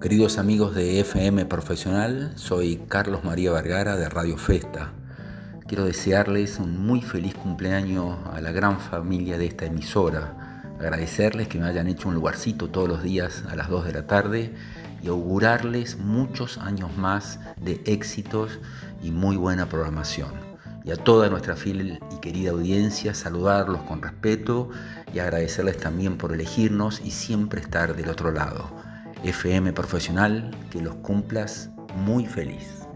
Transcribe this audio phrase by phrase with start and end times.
[0.00, 4.92] Queridos amigos de FM Profesional, soy Carlos María Vergara de Radio Festa.
[5.68, 11.58] Quiero desearles un muy feliz cumpleaños a la gran familia de esta emisora, agradecerles que
[11.58, 14.54] me hayan hecho un lugarcito todos los días a las 2 de la tarde
[15.02, 18.58] y augurarles muchos años más de éxitos
[19.02, 20.30] y muy buena programación.
[20.82, 24.70] Y a toda nuestra fiel y querida audiencia, saludarlos con respeto
[25.12, 28.79] y agradecerles también por elegirnos y siempre estar del otro lado.
[29.24, 32.86] FM Profesional, que los cumplas muy feliz.